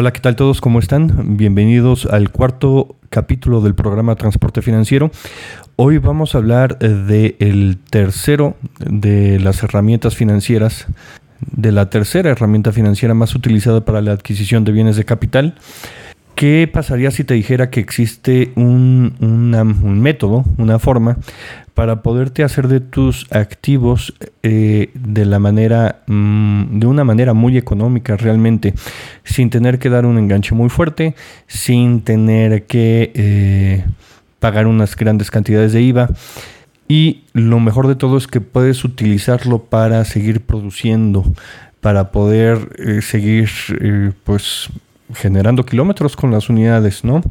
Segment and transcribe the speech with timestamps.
[0.00, 0.60] Hola, ¿qué tal todos?
[0.60, 1.36] ¿Cómo están?
[1.36, 5.10] Bienvenidos al cuarto capítulo del programa Transporte Financiero.
[5.74, 10.86] Hoy vamos a hablar del el tercero de las herramientas financieras,
[11.40, 15.56] de la tercera herramienta financiera más utilizada para la adquisición de bienes de capital.
[16.38, 21.16] ¿Qué pasaría si te dijera que existe un, un método, una forma
[21.74, 27.58] para poderte hacer de tus activos eh, de la manera mm, de una manera muy
[27.58, 28.72] económica realmente
[29.24, 31.16] sin tener que dar un enganche muy fuerte
[31.48, 33.84] sin tener que eh,
[34.38, 36.10] pagar unas grandes cantidades de IVA
[36.86, 41.24] y lo mejor de todo es que puedes utilizarlo para seguir produciendo
[41.80, 43.50] para poder eh, seguir
[44.22, 44.70] pues
[45.14, 47.22] generando kilómetros con las unidades no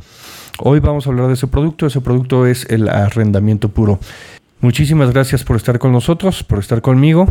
[0.59, 1.85] Hoy vamos a hablar de ese producto.
[1.85, 3.99] Ese producto es el arrendamiento puro.
[4.59, 7.27] Muchísimas gracias por estar con nosotros, por estar conmigo.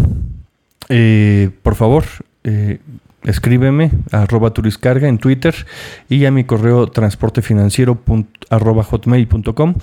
[0.89, 2.05] Eh, por favor,
[2.45, 2.79] eh,
[3.25, 5.55] escríbeme a arroba turiscarga en Twitter
[6.09, 7.99] y a mi correo transportefinanciero
[8.49, 9.75] hotmail.com.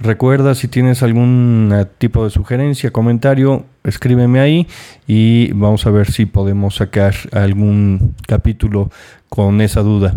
[0.00, 4.66] Recuerda si tienes algún tipo de sugerencia, comentario, escríbeme ahí
[5.06, 8.90] y vamos a ver si podemos sacar algún capítulo
[9.34, 10.14] con esa duda.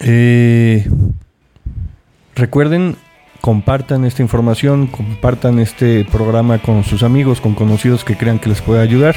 [0.00, 0.88] Eh,
[2.34, 2.96] recuerden
[3.42, 8.62] compartan esta información, compartan este programa con sus amigos, con conocidos que crean que les
[8.62, 9.14] pueda ayudar.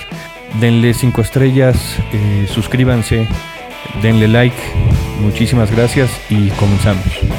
[0.59, 1.77] Denle cinco estrellas,
[2.11, 3.27] eh, suscríbanse,
[4.01, 4.57] denle like.
[5.21, 7.38] Muchísimas gracias y comenzamos.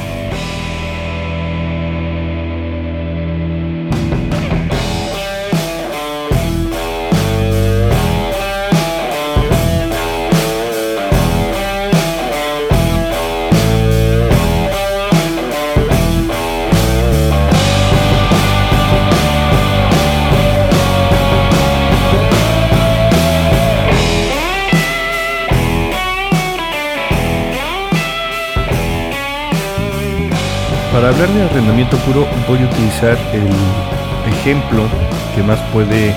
[30.93, 34.89] Para hablar de arrendamiento puro voy a utilizar el ejemplo
[35.37, 36.13] que más puede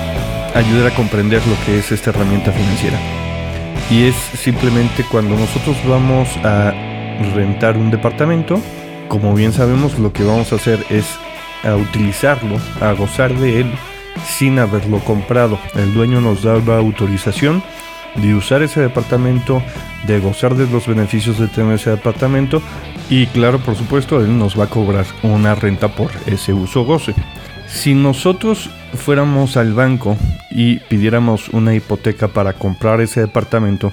[0.52, 2.98] ayudar a comprender lo que es esta herramienta financiera.
[3.88, 6.72] Y es simplemente cuando nosotros vamos a
[7.36, 8.60] rentar un departamento,
[9.06, 11.06] como bien sabemos lo que vamos a hacer es
[11.62, 13.72] a utilizarlo, a gozar de él
[14.26, 15.56] sin haberlo comprado.
[15.76, 17.62] El dueño nos da la autorización
[18.16, 19.62] de usar ese departamento,
[20.04, 22.60] de gozar de los beneficios de tener ese departamento
[23.16, 27.14] y claro, por supuesto, él nos va a cobrar una renta por ese uso goce.
[27.68, 30.16] Si nosotros fuéramos al banco
[30.50, 33.92] y pidiéramos una hipoteca para comprar ese departamento,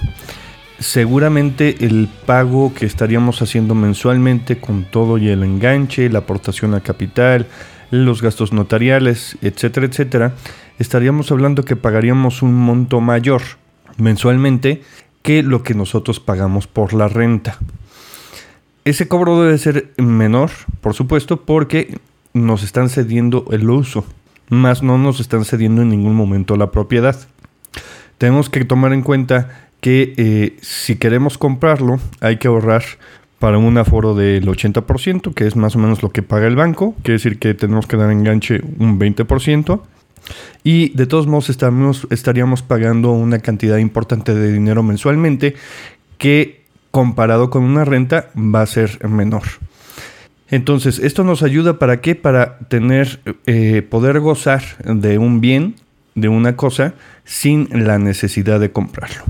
[0.79, 6.81] seguramente el pago que estaríamos haciendo mensualmente con todo y el enganche, la aportación a
[6.81, 7.45] capital,
[7.91, 10.33] los gastos notariales, etcétera, etcétera,
[10.79, 13.43] estaríamos hablando que pagaríamos un monto mayor
[13.97, 14.81] mensualmente
[15.21, 17.59] que lo que nosotros pagamos por la renta.
[18.83, 20.49] Ese cobro debe ser menor,
[20.81, 21.99] por supuesto, porque
[22.33, 24.05] nos están cediendo el uso,
[24.49, 27.15] más no nos están cediendo en ningún momento la propiedad.
[28.17, 32.83] Tenemos que tomar en cuenta que eh, si queremos comprarlo hay que ahorrar
[33.39, 36.95] para un aforo del 80%, que es más o menos lo que paga el banco,
[37.01, 39.81] quiere decir que tenemos que dar enganche un 20%.
[40.63, 45.55] Y de todos modos estaríamos pagando una cantidad importante de dinero mensualmente
[46.19, 46.60] que
[46.91, 49.43] comparado con una renta va a ser menor.
[50.49, 52.13] Entonces, esto nos ayuda para qué?
[52.13, 55.75] Para tener, eh, poder gozar de un bien,
[56.13, 56.93] de una cosa,
[57.23, 59.23] sin la necesidad de comprarlo.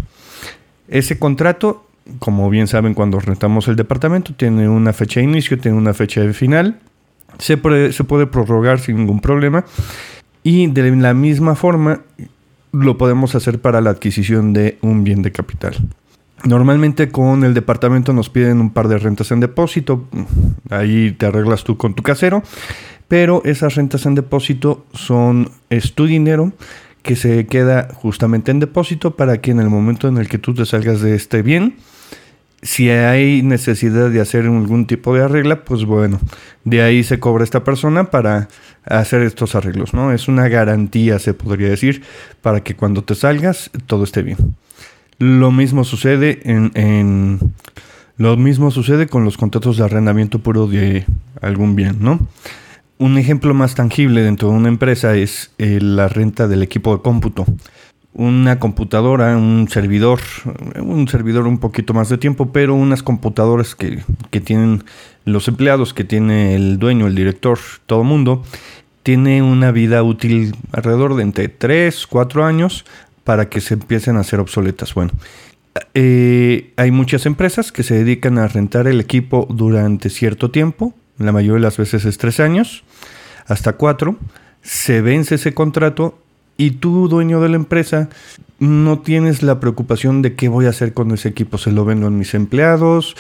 [0.88, 1.86] Ese contrato,
[2.18, 6.22] como bien saben cuando rentamos el departamento, tiene una fecha de inicio, tiene una fecha
[6.22, 6.80] de final,
[7.38, 9.64] se puede, se puede prorrogar sin ningún problema
[10.44, 12.02] y de la misma forma
[12.72, 15.76] lo podemos hacer para la adquisición de un bien de capital.
[16.44, 20.08] Normalmente con el departamento nos piden un par de rentas en depósito,
[20.70, 22.42] ahí te arreglas tú con tu casero,
[23.08, 26.52] pero esas rentas en depósito son, es tu dinero
[27.04, 30.54] que se queda justamente en depósito para que en el momento en el que tú
[30.54, 31.76] te salgas de este bien,
[32.64, 36.20] si hay necesidad de hacer algún tipo de arregla, pues bueno,
[36.64, 38.50] de ahí se cobra esta persona para
[38.86, 40.12] hacer estos arreglos, ¿no?
[40.12, 42.04] Es una garantía, se podría decir,
[42.42, 44.56] para que cuando te salgas todo esté bien.
[45.22, 47.40] Lo mismo sucede en,
[48.18, 51.06] mismo sucede con los contratos de arrendamiento puro de
[51.42, 52.28] algún bien, ¿no?
[52.98, 57.04] Un ejemplo más tangible dentro de una empresa es eh, la renta del equipo de
[57.04, 57.46] cómputo.
[58.16, 60.22] Una computadora, un servidor,
[60.82, 64.00] un servidor un poquito más de tiempo, pero unas computadoras que,
[64.32, 64.84] que tienen
[65.24, 68.42] los empleados, que tiene el dueño, el director, todo mundo,
[69.04, 72.86] tiene una vida útil alrededor de entre 3, 4 años
[73.24, 74.94] para que se empiecen a hacer obsoletas.
[74.94, 75.12] Bueno,
[75.94, 81.32] Eh, hay muchas empresas que se dedican a rentar el equipo durante cierto tiempo, la
[81.32, 82.84] mayoría de las veces es tres años,
[83.48, 84.18] hasta cuatro,
[84.62, 86.20] se vence ese contrato
[86.58, 88.10] y tú, dueño de la empresa,
[88.60, 91.58] no tienes la preocupación de qué voy a hacer con ese equipo.
[91.58, 93.16] Se lo vendo a mis empleados,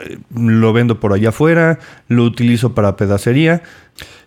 [0.00, 1.78] eh, lo vendo por allá afuera,
[2.08, 3.62] lo utilizo para pedacería.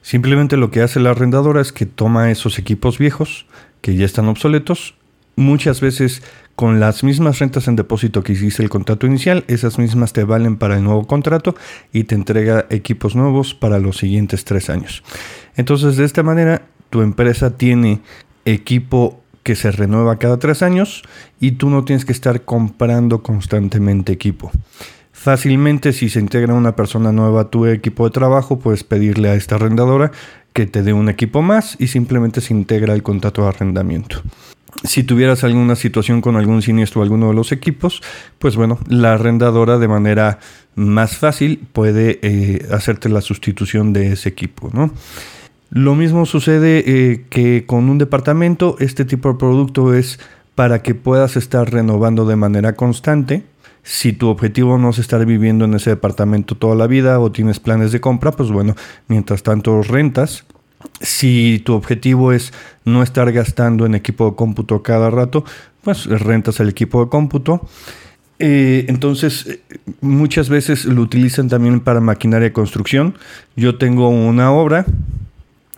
[0.01, 3.45] Simplemente lo que hace la arrendadora es que toma esos equipos viejos,
[3.81, 4.95] que ya están obsoletos,
[5.35, 6.21] muchas veces
[6.55, 10.55] con las mismas rentas en depósito que hiciste el contrato inicial, esas mismas te valen
[10.55, 11.55] para el nuevo contrato
[11.91, 15.03] y te entrega equipos nuevos para los siguientes tres años.
[15.57, 17.99] Entonces, de esta manera, tu empresa tiene
[18.45, 21.03] equipo que se renueva cada tres años
[21.39, 24.51] y tú no tienes que estar comprando constantemente equipo.
[25.11, 29.35] Fácilmente si se integra una persona nueva a tu equipo de trabajo, puedes pedirle a
[29.35, 30.11] esta arrendadora
[30.53, 34.21] que te dé un equipo más y simplemente se integra el contrato de arrendamiento.
[34.83, 38.03] Si tuvieras alguna situación con algún siniestro o alguno de los equipos,
[38.39, 40.39] pues bueno, la arrendadora de manera
[40.75, 44.91] más fácil puede eh, hacerte la sustitución de ese equipo, ¿no?
[45.71, 50.19] Lo mismo sucede eh, que con un departamento, este tipo de producto es
[50.53, 53.43] para que puedas estar renovando de manera constante.
[53.83, 57.59] Si tu objetivo no es estar viviendo en ese departamento toda la vida o tienes
[57.59, 58.75] planes de compra, pues bueno,
[59.07, 60.45] mientras tanto rentas.
[61.01, 62.53] Si tu objetivo es
[62.83, 65.43] no estar gastando en equipo de cómputo cada rato,
[65.83, 67.67] pues rentas el equipo de cómputo.
[68.39, 69.61] Eh, entonces, eh,
[70.01, 73.15] muchas veces lo utilizan también para maquinaria de construcción.
[73.55, 74.85] Yo tengo una obra,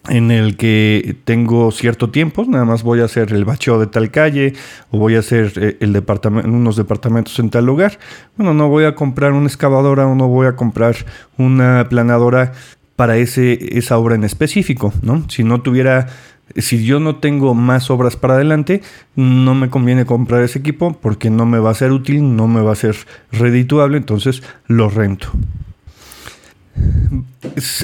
[0.09, 4.11] en el que tengo cierto tiempo, nada más voy a hacer el bacheo de tal
[4.11, 4.53] calle
[4.91, 7.99] o voy a hacer eh, el departamento, unos departamentos en tal lugar.
[8.37, 10.95] Bueno, no voy a comprar una excavadora o no voy a comprar
[11.37, 12.53] una planadora
[12.97, 15.29] para ese, esa obra en específico, ¿no?
[15.29, 16.07] Si no tuviera,
[16.57, 18.81] si yo no tengo más obras para adelante,
[19.15, 22.61] no me conviene comprar ese equipo porque no me va a ser útil, no me
[22.61, 22.97] va a ser
[23.31, 25.29] redituable, entonces lo rento.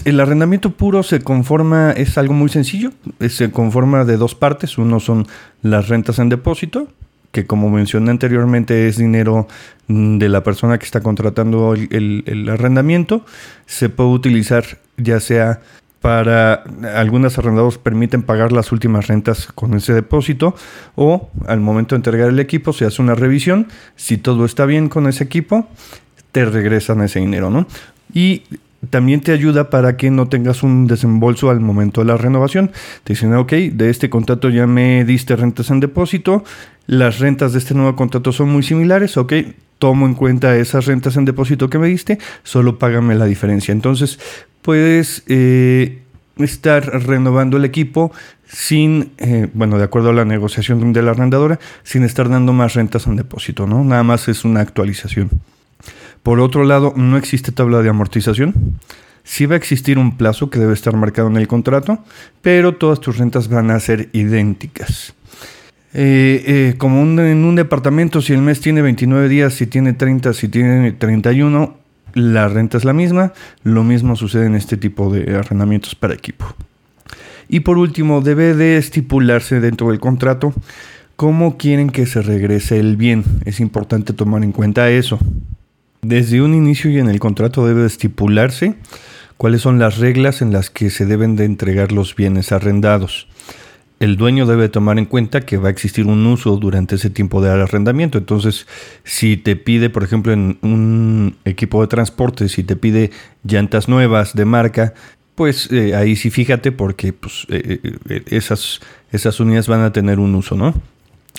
[0.03, 2.91] El arrendamiento puro se conforma, es algo muy sencillo,
[3.29, 4.79] se conforma de dos partes.
[4.79, 5.27] Uno son
[5.61, 6.87] las rentas en depósito,
[7.31, 9.47] que como mencioné anteriormente es dinero
[9.87, 13.25] de la persona que está contratando el, arrendamiento.
[13.65, 15.61] Se puede utilizar ya sea
[16.03, 20.53] para algunos arrendados permiten pagar las últimas rentas con ese depósito
[20.95, 23.67] o al momento de entregar el equipo se hace una revisión.
[23.95, 25.69] Si todo está bien con ese equipo,
[26.33, 27.67] te regresan ese dinero, ¿no?
[28.13, 28.43] Y
[28.89, 32.71] también te ayuda para que no tengas un desembolso al momento de la renovación.
[33.05, 36.43] Te dicen, ok, de este contrato ya me diste rentas en depósito,
[36.85, 39.33] las rentas de este nuevo contrato son muy similares, ok,
[39.83, 43.73] tomo en cuenta esas rentas en depósito que me diste, solo págame la diferencia.
[43.73, 44.17] Entonces,
[44.61, 46.03] puedes eh,
[46.37, 48.13] estar renovando el equipo
[48.47, 52.75] sin, eh, bueno, de acuerdo a la negociación de la arrendadora, sin estar dando más
[52.75, 53.83] rentas en depósito, ¿no?
[53.83, 55.29] Nada más es una actualización.
[56.23, 58.53] Por otro lado, no existe tabla de amortización.
[59.25, 61.99] Sí va a existir un plazo que debe estar marcado en el contrato,
[62.41, 65.13] pero todas tus rentas van a ser idénticas.
[65.93, 70.33] Eh, eh, como en un departamento, si el mes tiene 29 días, si tiene 30,
[70.33, 71.77] si tiene 31,
[72.13, 73.33] la renta es la misma.
[73.63, 76.45] Lo mismo sucede en este tipo de arrendamientos para equipo.
[77.47, 80.53] Y por último, debe de estipularse dentro del contrato
[81.15, 83.23] cómo quieren que se regrese el bien.
[83.45, 85.19] Es importante tomar en cuenta eso.
[86.01, 88.75] Desde un inicio y en el contrato debe estipularse
[89.37, 93.27] cuáles son las reglas en las que se deben de entregar los bienes arrendados.
[93.99, 97.41] El dueño debe tomar en cuenta que va a existir un uso durante ese tiempo
[97.41, 98.17] de arrendamiento.
[98.17, 98.67] Entonces,
[99.03, 103.11] si te pide, por ejemplo, en un equipo de transporte, si te pide
[103.43, 104.93] llantas nuevas de marca,
[105.35, 108.81] pues eh, ahí sí fíjate porque pues, eh, eh, esas,
[109.11, 110.73] esas unidades van a tener un uso, ¿no?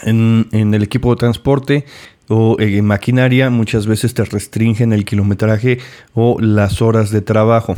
[0.03, 1.85] En, el equipo de transporte
[2.29, 5.79] o en maquinaria muchas veces te restringen el kilometraje
[6.15, 7.77] o las horas de trabajo.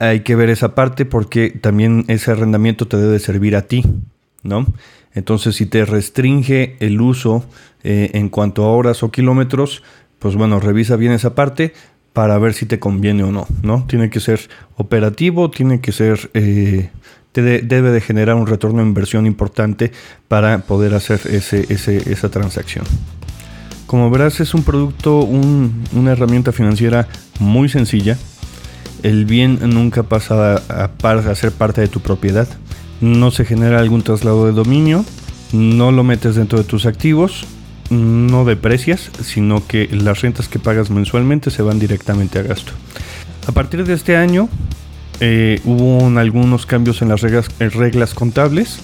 [0.00, 3.84] Hay que ver esa parte porque también ese arrendamiento te debe servir a ti,
[4.42, 4.66] ¿no?
[5.14, 7.44] Entonces, si te restringe el uso
[7.84, 9.84] eh, en cuanto a horas o kilómetros,
[10.18, 11.72] pues bueno, revisa bien esa parte
[12.12, 13.84] para ver si te conviene o no, ¿no?
[13.86, 14.40] Tiene que ser
[14.76, 16.90] operativo, tiene que ser eh,
[17.32, 19.92] debe de generar un retorno de inversión importante
[20.28, 22.84] para poder hacer ese, esa transacción.
[23.86, 28.16] Como verás, es un producto, una herramienta financiera muy sencilla.
[29.02, 32.48] El bien nunca pasa a, ser parte de tu propiedad.
[33.00, 35.04] No se genera algún traslado de dominio.
[35.52, 37.46] No lo metes dentro de tus activos.
[37.90, 42.72] No deprecias, sino que las rentas que pagas mensualmente se van directamente a gasto.
[43.46, 44.48] A partir de este año
[45.18, 48.78] eh, hubo algunos cambios en las reglas, reglas contables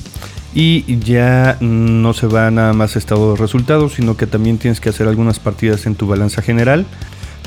[0.54, 4.88] y ya no se va nada más estado de resultados, sino que también tienes que
[4.88, 6.86] hacer algunas partidas en tu balanza general,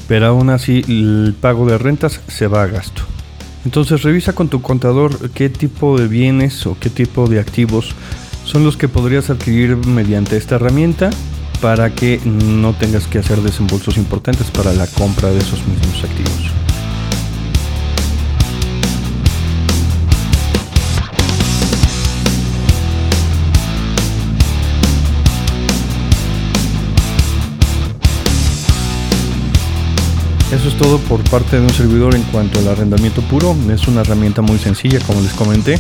[0.10, 3.04] pero aún así el pago de rentas se va a gasto.
[3.64, 7.94] Entonces revisa con tu contador qué tipo de bienes o qué tipo de activos
[8.44, 11.12] son los que podrías adquirir mediante esta herramienta
[11.62, 16.69] para que no tengas que hacer desembolsos importantes para la compra de esos mismos activos.
[30.52, 33.56] Eso es todo por parte de un servidor en cuanto al arrendamiento puro.
[33.72, 35.80] Es una herramienta muy sencilla, como les comenté.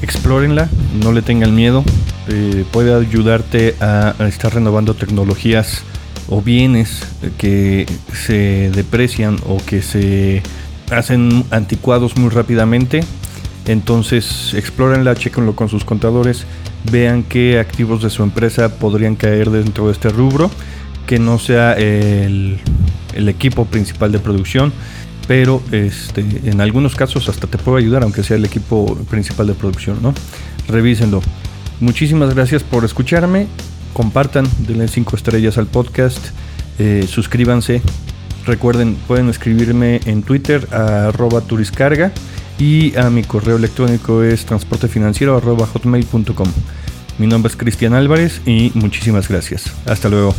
[0.00, 0.68] Explórenla,
[1.02, 1.82] no le tengan miedo.
[2.28, 5.82] Eh, puede ayudarte a, estar renovando tecnologías
[6.28, 7.02] o bienes
[7.38, 10.44] que se deprecian o que se
[10.92, 13.02] hacen anticuados muy rápidamente.
[13.66, 16.44] Entonces, explórenla, chequenlo con sus contadores,
[16.88, 20.52] vean qué activos de su empresa podrían caer dentro de este rubro,
[21.04, 22.60] que no sea el
[23.14, 24.72] el equipo principal de producción,
[25.28, 29.54] pero este, en algunos casos hasta te puedo ayudar, aunque sea el equipo principal de
[29.54, 30.14] producción, ¿no?
[30.68, 31.22] Revísenlo.
[31.80, 33.46] Muchísimas gracias por escucharme.
[33.92, 36.18] Compartan, denle 5 estrellas al podcast,
[36.78, 37.82] eh, suscríbanse.
[38.46, 42.10] Recuerden, pueden escribirme en Twitter arroba turiscarga
[42.58, 46.48] y a mi correo electrónico es transportefinanciero arroba hotmail.com.
[47.18, 49.72] Mi nombre es Cristian Álvarez y muchísimas gracias.
[49.86, 50.34] Hasta luego.